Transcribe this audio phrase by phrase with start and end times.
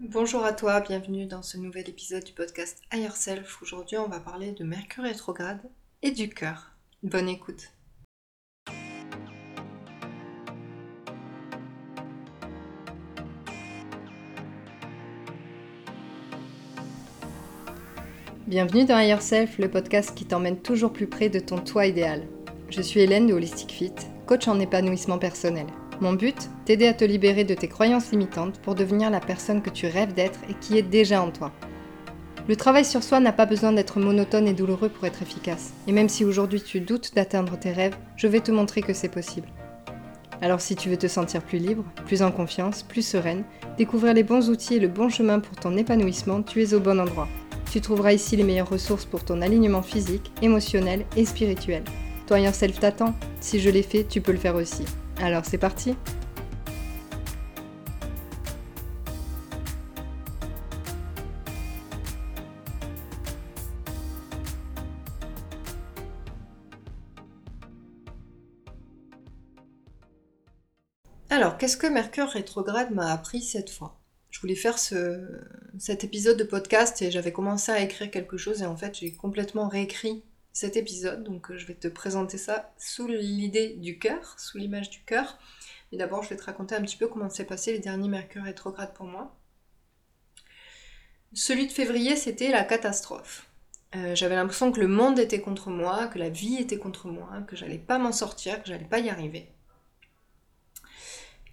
[0.00, 3.62] Bonjour à toi, bienvenue dans ce nouvel épisode du podcast Higher Self.
[3.62, 5.60] Aujourd'hui, on va parler de Mercure rétrograde
[6.02, 6.72] et du cœur.
[7.04, 7.72] Bonne écoute.
[18.48, 22.26] Bienvenue dans Higher Self, le podcast qui t'emmène toujours plus près de ton toi idéal.
[22.68, 23.94] Je suis Hélène de Holistic Fit,
[24.26, 25.66] coach en épanouissement personnel.
[26.00, 29.70] Mon but T'aider à te libérer de tes croyances limitantes pour devenir la personne que
[29.70, 31.52] tu rêves d'être et qui est déjà en toi.
[32.48, 35.72] Le travail sur soi n'a pas besoin d'être monotone et douloureux pour être efficace.
[35.86, 39.08] Et même si aujourd'hui tu doutes d'atteindre tes rêves, je vais te montrer que c'est
[39.08, 39.48] possible.
[40.42, 43.44] Alors si tu veux te sentir plus libre, plus en confiance, plus sereine,
[43.78, 47.00] découvrir les bons outils et le bon chemin pour ton épanouissement, tu es au bon
[47.00, 47.28] endroit.
[47.70, 51.84] Tu trouveras ici les meilleures ressources pour ton alignement physique, émotionnel et spirituel.
[52.26, 53.14] Toi Yourself t'attend.
[53.40, 54.84] Si je l'ai fait, tu peux le faire aussi.
[55.18, 55.96] Alors c'est parti.
[71.30, 74.00] Alors, qu'est-ce que Mercure rétrograde m'a appris cette fois?
[74.30, 78.66] Je voulais faire cet épisode de podcast et j'avais commencé à écrire quelque chose et
[78.66, 80.22] en fait j'ai complètement réécrit
[80.54, 81.22] cet épisode.
[81.24, 85.38] Donc euh, je vais te présenter ça sous l'idée du cœur, sous l'image du cœur.
[85.92, 88.44] Mais d'abord, je vais te raconter un petit peu comment s'est passé les derniers Mercure
[88.44, 89.36] rétrogrades pour moi.
[91.34, 93.46] Celui de février, c'était la catastrophe.
[93.96, 97.28] Euh, j'avais l'impression que le monde était contre moi, que la vie était contre moi,
[97.46, 99.50] que j'allais pas m'en sortir, que j'allais pas y arriver.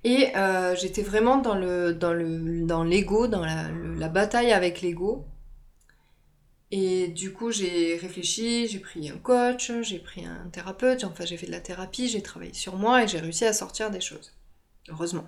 [0.03, 4.81] Et euh, j'étais vraiment dans le dans le dans l'ego, dans la, la bataille avec
[4.81, 5.27] l'ego.
[6.72, 11.36] Et du coup, j'ai réfléchi, j'ai pris un coach, j'ai pris un thérapeute, enfin j'ai
[11.36, 14.31] fait de la thérapie, j'ai travaillé sur moi et j'ai réussi à sortir des choses.
[14.88, 15.28] Heureusement.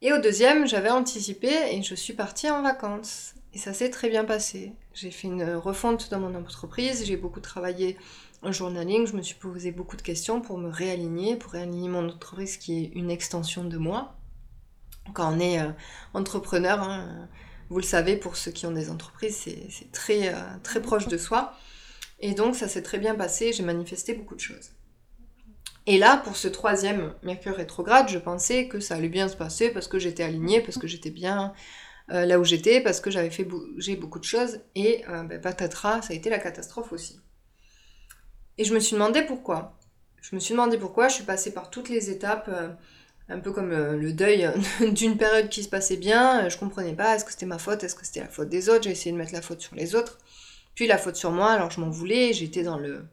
[0.00, 3.34] Et au deuxième, j'avais anticipé et je suis partie en vacances.
[3.52, 4.72] Et ça s'est très bien passé.
[4.94, 7.96] J'ai fait une refonte dans mon entreprise, j'ai beaucoup travaillé
[8.42, 12.08] en journaling, je me suis posé beaucoup de questions pour me réaligner, pour réaligner mon
[12.08, 14.14] entreprise qui est une extension de moi.
[15.12, 15.72] Quand on est euh,
[16.14, 17.28] entrepreneur, hein,
[17.70, 21.18] vous le savez, pour ceux qui ont des entreprises, c'est très, euh, très proche de
[21.18, 21.54] soi.
[22.20, 24.70] Et donc ça s'est très bien passé, j'ai manifesté beaucoup de choses.
[25.86, 29.70] Et là, pour ce troisième Mercure rétrograde, je pensais que ça allait bien se passer
[29.70, 31.54] parce que j'étais alignée, parce que j'étais bien
[32.10, 34.60] euh, là où j'étais, parce que j'avais fait bouger beaucoup de choses.
[34.74, 37.20] Et euh, ben, patatras, ça a été la catastrophe aussi.
[38.58, 39.78] Et je me suis demandé pourquoi.
[40.20, 42.50] Je me suis demandé pourquoi, je suis passée par toutes les étapes
[43.28, 44.48] un peu comme le, deuil
[44.92, 47.94] d'une période qui se passait bien, je comprenais pas, est-ce que c'était ma faute, est-ce
[47.94, 50.18] que c'était la faute des autres, j'ai essayé de mettre la faute sur les autres,
[50.74, 53.04] puis la faute sur moi, alors je m'en voulais, j'étais dans le,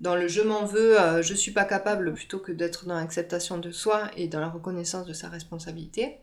[0.00, 3.58] dans le je m'en veux, euh, je suis pas capable, plutôt que d'être dans l'acceptation
[3.58, 6.18] de soi et dans la reconnaissance de sa responsabilité.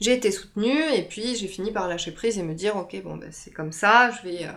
[0.00, 3.16] J'ai été soutenue et puis j'ai fini par lâcher prise et me dire ok bon
[3.16, 4.52] ben c'est comme ça, je vais, euh,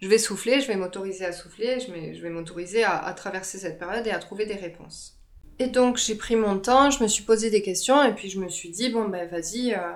[0.00, 3.58] je vais souffler, je vais m'autoriser à souffler, je vais, je vais m'autoriser à traverser
[3.58, 5.21] cette période et à trouver des réponses.
[5.58, 8.40] Et donc j'ai pris mon temps, je me suis posé des questions et puis je
[8.40, 9.92] me suis dit bon ben vas-y, euh,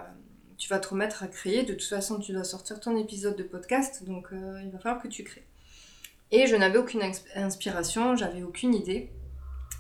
[0.59, 1.63] tu vas te remettre à créer.
[1.65, 5.03] De toute façon tu dois sortir ton épisode de podcast, donc euh, il va falloir
[5.03, 5.47] que tu crées.
[6.31, 7.03] Et je n'avais aucune
[7.35, 9.11] inspiration, j'avais aucune idée,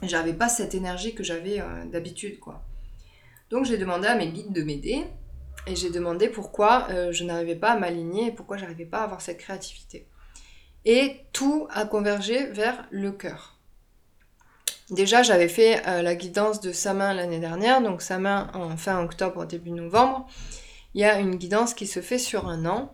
[0.03, 2.63] j'avais pas cette énergie que j'avais euh, d'habitude quoi.
[3.51, 5.05] Donc j'ai demandé à mes guides de m'aider
[5.67, 9.21] et j'ai demandé pourquoi je n'arrivais pas à m'aligner et pourquoi j'arrivais pas à avoir
[9.21, 10.09] cette créativité.
[10.85, 13.56] Et tout a convergé vers le cœur.
[14.91, 18.77] Déjà, j'avais fait euh, la guidance de sa main l'année dernière, donc sa main en
[18.77, 20.29] fin octobre, début novembre.
[20.95, 22.93] Il y a une guidance qui se fait sur un an.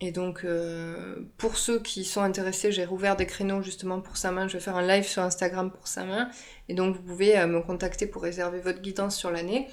[0.00, 4.32] Et donc, euh, pour ceux qui sont intéressés, j'ai rouvert des créneaux justement pour sa
[4.32, 4.48] main.
[4.48, 6.28] Je vais faire un live sur Instagram pour sa main.
[6.68, 9.68] Et donc, vous pouvez euh, me contacter pour réserver votre guidance sur l'année.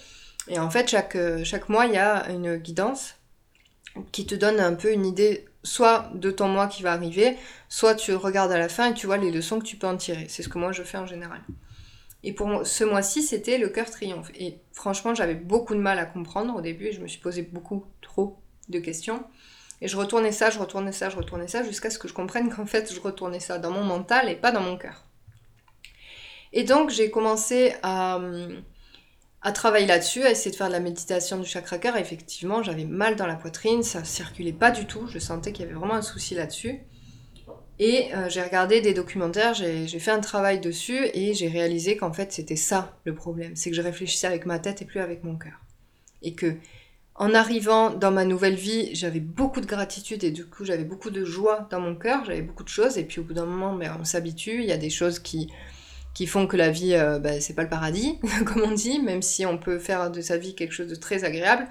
[0.47, 3.15] Et en fait, chaque, chaque mois, il y a une guidance
[4.13, 7.37] qui te donne un peu une idée soit de ton mois qui va arriver,
[7.69, 9.97] soit tu regardes à la fin et tu vois les leçons que tu peux en
[9.97, 10.25] tirer.
[10.29, 11.41] C'est ce que moi je fais en général.
[12.23, 14.31] Et pour ce mois-ci, c'était le cœur triomphe.
[14.35, 17.41] Et franchement, j'avais beaucoup de mal à comprendre au début et je me suis posé
[17.41, 18.37] beaucoup trop
[18.69, 19.23] de questions.
[19.81, 22.53] Et je retournais ça, je retournais ça, je retournais ça, jusqu'à ce que je comprenne
[22.53, 25.05] qu'en fait, je retournais ça dans mon mental et pas dans mon cœur.
[26.53, 28.61] Et donc, j'ai commencé à, hum,
[29.41, 31.97] à travailler là-dessus, à essayer de faire de la méditation du chakra cœur.
[31.97, 35.07] Effectivement, j'avais mal dans la poitrine, ça circulait pas du tout.
[35.07, 36.81] Je sentais qu'il y avait vraiment un souci là-dessus.
[37.79, 42.13] Et euh, j'ai regardé des documentaires, j'ai fait un travail dessus et j'ai réalisé qu'en
[42.13, 45.23] fait c'était ça le problème, c'est que je réfléchissais avec ma tête et plus avec
[45.23, 45.59] mon cœur.
[46.21, 46.57] Et que
[47.15, 51.09] en arrivant dans ma nouvelle vie, j'avais beaucoup de gratitude et du coup j'avais beaucoup
[51.09, 53.73] de joie dans mon cœur, j'avais beaucoup de choses et puis au bout d'un moment,
[53.73, 55.49] ben, on s'habitue, il y a des choses qui
[56.13, 59.21] qui font que la vie, euh, bah, c'est pas le paradis, comme on dit, même
[59.21, 61.67] si on peut faire de sa vie quelque chose de très agréable.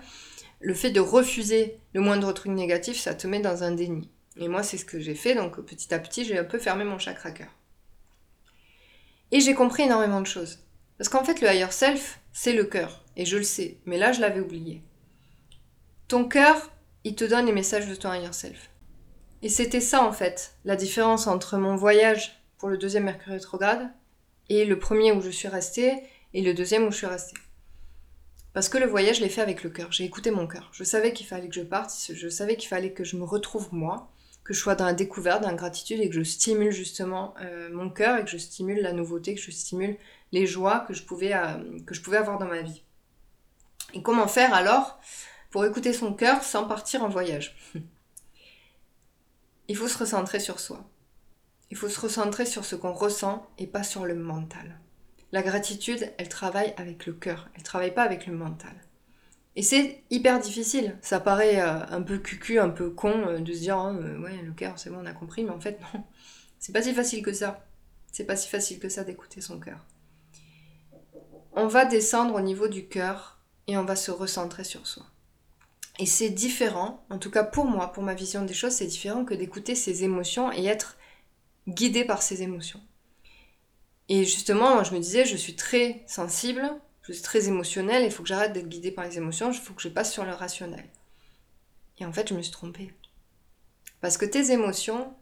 [0.61, 4.11] le fait de refuser le moindre truc négatif, ça te met dans un déni.
[4.37, 6.85] Et moi, c'est ce que j'ai fait, donc petit à petit, j'ai un peu fermé
[6.85, 7.49] mon chakra cœur.
[9.33, 10.59] Et j'ai compris énormément de choses.
[10.99, 13.05] Parce qu'en fait, le higher self, c'est le cœur.
[13.17, 14.83] Et je le sais, mais là, je l'avais oublié.
[16.09, 16.71] Ton cœur,
[17.05, 18.71] il te donne les messages de ton higher self.
[19.43, 23.91] Et c'était ça, en fait, la différence entre mon voyage pour le deuxième Mercure rétrograde
[24.51, 25.95] et le premier où je suis restée
[26.35, 27.37] et le deuxième où je suis restée.
[28.53, 29.93] Parce que le voyage, je l'ai fait avec le cœur.
[29.93, 30.69] J'ai écouté mon cœur.
[30.73, 33.69] Je savais qu'il fallait que je parte, je savais qu'il fallait que je me retrouve
[33.73, 34.11] moi,
[34.43, 37.71] que je sois dans la découverte, dans la gratitude et que je stimule justement euh,
[37.73, 39.97] mon cœur et que je stimule la nouveauté, que je stimule
[40.33, 42.83] les joies que je pouvais, euh, que je pouvais avoir dans ma vie.
[43.95, 44.99] Et comment faire alors
[45.51, 47.57] pour écouter son cœur sans partir en voyage?
[49.69, 50.85] Il faut se recentrer sur soi.
[51.71, 54.81] Il faut se recentrer sur ce qu'on ressent et pas sur le mental.
[55.33, 58.75] La gratitude, elle travaille avec le cœur, elle travaille pas avec le mental.
[59.57, 60.97] Et c'est hyper difficile.
[61.01, 64.21] Ça paraît euh, un peu cucu, un peu con euh, de se dire oh, euh,
[64.21, 66.05] ouais le cœur c'est bon on a compris, mais en fait non,
[66.59, 67.67] c'est pas si facile que ça.
[68.13, 69.79] C'est pas si facile que ça d'écouter son cœur.
[71.53, 75.05] On va descendre au niveau du cœur et on va se recentrer sur soi.
[75.99, 79.25] Et c'est différent, en tout cas pour moi, pour ma vision des choses, c'est différent
[79.25, 80.97] que d'écouter ses émotions et être
[81.69, 82.81] guidé par ses émotions.
[84.09, 86.69] Et justement, je me disais, je suis très sensible,
[87.03, 89.75] je suis très émotionnelle, il faut que j'arrête d'être guidée par les émotions, il faut
[89.75, 90.85] que je passe sur le rationnel.
[91.99, 92.93] Et en fait, je me suis trompée.
[94.01, 95.15] Parce que tes émotions,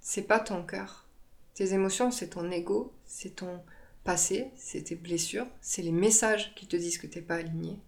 [0.00, 1.06] c'est pas ton cœur.
[1.54, 3.62] Tes émotions, c'est ton ego, c'est ton
[4.04, 7.78] passé, c'est tes blessures, c'est les messages qui te disent que t'es pas aligné.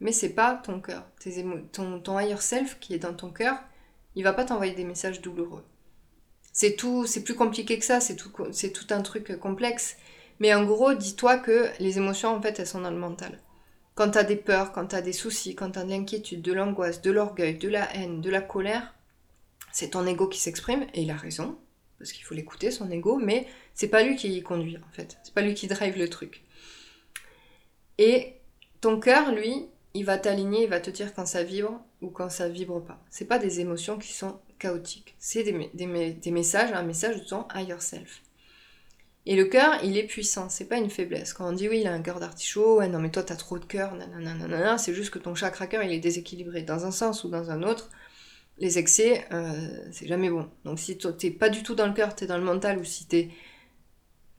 [0.00, 1.06] Mais c'est pas ton cœur.
[1.72, 3.58] ton, ton higher self qui est dans ton cœur,
[4.14, 5.64] il va pas t'envoyer des messages douloureux.
[6.52, 9.96] C'est tout, c'est plus compliqué que ça, c'est tout, c'est tout un truc complexe.
[10.40, 13.38] Mais en gros, dis-toi que les émotions, en fait, elles sont dans le mental.
[13.94, 17.10] Quand t'as des peurs, quand t'as des soucis, quand t'as de l'inquiétude, de l'angoisse, de
[17.10, 18.94] l'orgueil, de la haine, de la colère,
[19.72, 21.58] c'est ton ego qui s'exprime, et il a raison,
[21.98, 25.18] parce qu'il faut l'écouter, son ego, mais c'est pas lui qui conduit, en fait.
[25.22, 26.42] C'est pas lui qui drive le truc.
[27.98, 28.36] Et
[28.80, 32.30] ton cœur, lui, il va t'aligner, il va te dire quand ça vibre ou quand
[32.30, 32.98] ça vibre pas.
[33.10, 35.16] C'est pas des émotions qui sont chaotiques.
[35.18, 38.22] C'est des, messages, un message de ton higher self.
[39.26, 41.34] Et le cœur, il est puissant, c'est pas une faiblesse.
[41.34, 43.58] Quand on dit oui, il a un cœur d'artichaut, ouais, non mais toi t'as trop
[43.58, 47.24] de cœur, nanana, c'est juste que ton chakra cœur il est déséquilibré dans un sens
[47.24, 47.90] ou dans un autre.
[48.58, 50.48] Les excès, euh, c'est jamais bon.
[50.64, 53.06] Donc si t'es pas du tout dans le cœur, t'es dans le mental, ou si
[53.06, 53.30] t'es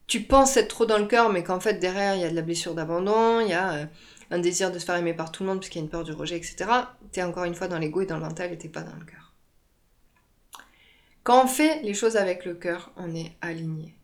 [0.08, 2.36] tu penses être trop dans le cœur, mais qu'en fait derrière il y a de
[2.36, 3.86] la blessure d'abandon, il y a euh,
[4.32, 5.92] un désir de se faire aimer par tout le monde parce qu'il y a une
[5.92, 6.66] peur du rejet, etc.
[7.12, 9.06] T'es encore une fois dans l'ego et dans le mental et t'es pas dans le
[9.06, 9.21] cœur.
[11.24, 13.96] Quand on fait les choses avec le cœur, on est aligné.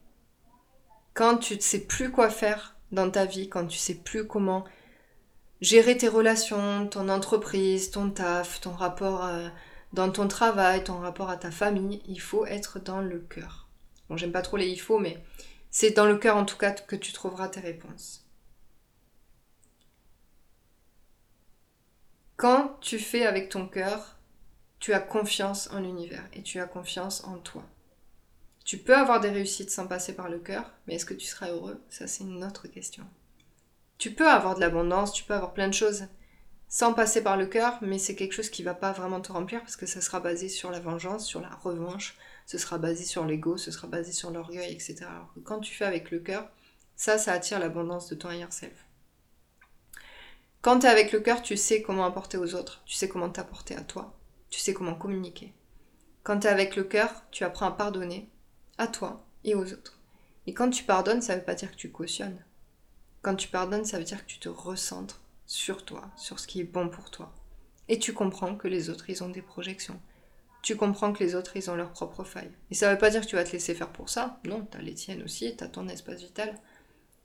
[1.13, 4.65] Quand tu ne sais plus quoi faire dans ta vie, quand tu sais plus comment
[5.61, 9.49] gérer tes relations, ton entreprise, ton taf, ton rapport euh,
[9.93, 13.67] dans ton travail, ton rapport à ta famille, il faut être dans le cœur.
[14.09, 15.17] Bon, j'aime pas trop les il faut, mais
[15.71, 18.25] c'est dans le cœur en tout cas que tu trouveras tes réponses.
[22.35, 24.16] Quand tu fais avec ton cœur,
[24.79, 27.63] tu as confiance en l'univers et tu as confiance en toi.
[28.65, 31.49] Tu peux avoir des réussites sans passer par le cœur, mais est-ce que tu seras
[31.49, 31.81] heureux?
[31.89, 33.05] Ça, c'est une autre question.
[33.97, 36.07] Tu peux avoir de l'abondance, tu peux avoir plein de choses
[36.69, 39.61] sans passer par le cœur, mais c'est quelque chose qui va pas vraiment te remplir
[39.61, 43.25] parce que ça sera basé sur la vengeance, sur la revanche, ce sera basé sur
[43.25, 45.05] l'ego, ce sera basé sur l'orgueil, etc.
[45.09, 46.49] Alors que quand tu fais avec le cœur,
[46.95, 48.85] ça, ça attire l'abondance de ton higher self.
[50.61, 53.29] Quand tu es avec le cœur, tu sais comment apporter aux autres, tu sais comment
[53.29, 54.16] t'apporter à toi,
[54.49, 55.53] tu sais comment communiquer.
[56.23, 58.29] Quand tu es avec le cœur, tu apprends à pardonner
[58.77, 59.99] à toi et aux autres.
[60.45, 62.43] Et quand tu pardonnes, ça ne veut pas dire que tu cautionnes.
[63.21, 66.61] Quand tu pardonnes, ça veut dire que tu te recentres sur toi, sur ce qui
[66.61, 67.33] est bon pour toi.
[67.89, 69.99] Et tu comprends que les autres, ils ont des projections.
[70.61, 72.51] Tu comprends que les autres, ils ont leurs propres failles.
[72.71, 74.39] Et ça ne veut pas dire que tu vas te laisser faire pour ça.
[74.43, 76.59] Non, tu as les tiennes aussi, tu as ton espace vital.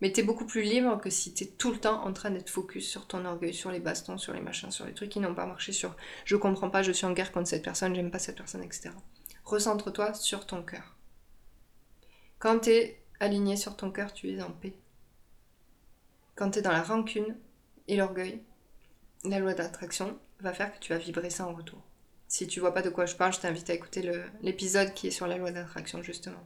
[0.02, 2.88] Mais t'es beaucoup plus libre que si t'es tout le temps en train d'être focus
[2.88, 5.47] sur ton orgueil, sur les bastons, sur les machins, sur les trucs qui n'ont pas
[5.47, 5.94] marché, sur
[6.25, 8.90] je comprends pas, je suis en guerre contre cette personne, j'aime pas cette personne, etc.
[9.44, 10.97] Recentre-toi sur ton cœur.
[12.40, 14.75] Quand t'es aligné sur ton cœur, tu es en paix.
[16.35, 17.37] Quand t'es dans la rancune
[17.87, 18.42] et l'orgueil,
[19.23, 21.80] la loi d'attraction va faire que tu vas vibrer ça en retour.
[22.26, 24.02] Si tu vois pas de quoi je parle, je t'invite à écouter
[24.40, 26.44] l'épisode qui est sur la loi d'attraction justement.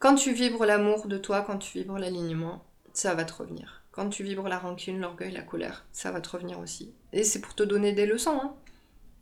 [0.00, 2.64] Quand tu vibres l'amour de toi, quand tu vibres l'alignement,
[2.94, 3.82] ça va te revenir.
[3.90, 6.94] Quand tu vibres la rancune, l'orgueil, la colère, ça va te revenir aussi.
[7.12, 8.54] Et c'est pour te donner des leçons, hein.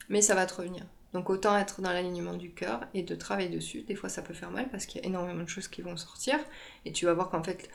[0.09, 0.87] mais ça va te revenir.
[1.15, 3.83] Donc autant être dans l'alignement du cœur et de travailler dessus.
[3.83, 5.97] Des fois ça peut faire mal parce qu'il y a énormément de choses qui vont
[5.97, 6.39] sortir
[6.85, 7.69] et tu vas voir qu'en fait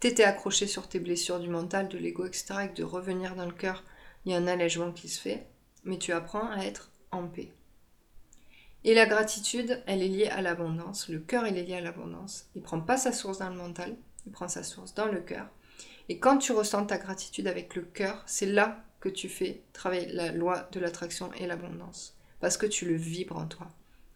[0.00, 2.54] t'étais accroché sur tes blessures du mental, de l'ego, etc.
[2.64, 3.84] et que de revenir dans le cœur,
[4.24, 5.46] il y a un allègement qui se fait,
[5.84, 7.52] mais tu apprends à être en paix.
[8.84, 11.08] Et la gratitude, elle est liée à l'abondance.
[11.08, 12.46] Le cœur, il est lié à l'abondance.
[12.54, 15.48] Il prend pas sa source dans le mental, il prend sa source dans le cœur.
[16.08, 20.10] Et quand tu ressens ta gratitude avec le cœur, c'est là que tu fais travailler
[20.12, 22.16] la loi de l'attraction et l'abondance.
[22.40, 23.68] Parce que tu le vibres en toi.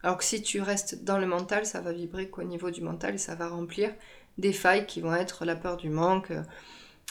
[0.03, 3.15] Alors que si tu restes dans le mental, ça va vibrer qu'au niveau du mental
[3.15, 3.93] et ça va remplir
[4.39, 6.33] des failles qui vont être la peur du manque,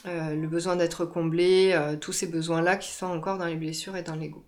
[0.08, 3.96] euh, le besoin d'être comblé, euh, tous ces besoins-là qui sont encore dans les blessures
[3.96, 4.43] et dans l'ego.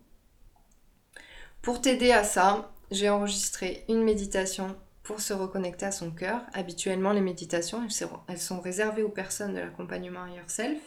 [1.61, 6.41] Pour t'aider à ça, j'ai enregistré une méditation pour se reconnecter à son cœur.
[6.53, 7.85] Habituellement, les méditations,
[8.27, 10.79] elles sont réservées aux personnes de l'accompagnement Yourself.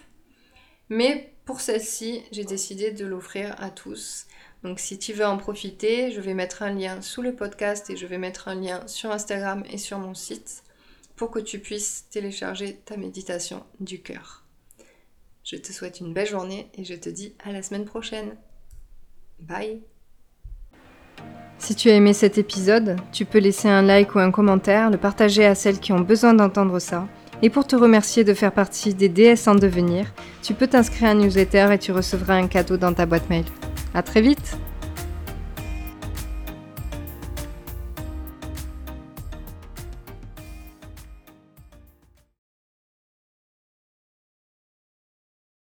[0.88, 4.26] Mais pour celle-ci, j'ai décidé de l'offrir à tous.
[4.62, 7.96] Donc si tu veux en profiter, je vais mettre un lien sous le podcast et
[7.96, 10.62] je vais mettre un lien sur Instagram et sur mon site
[11.16, 14.44] pour que tu puisses télécharger ta méditation du cœur.
[15.44, 18.36] Je te souhaite une belle journée et je te dis à la semaine prochaine.
[19.38, 19.95] Bye
[21.58, 24.98] si tu as aimé cet épisode, tu peux laisser un like ou un commentaire, le
[24.98, 27.06] partager à celles qui ont besoin d'entendre ça.
[27.42, 30.06] Et pour te remercier de faire partie des DS en devenir,
[30.42, 33.44] tu peux t'inscrire à un newsletter et tu recevras un cadeau dans ta boîte mail.
[33.94, 34.56] À très vite!